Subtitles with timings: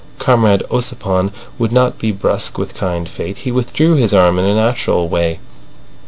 [0.17, 3.37] Comrade Ossipon would not be brusque with kind fate.
[3.37, 5.37] He withdrew his arm in a natural way.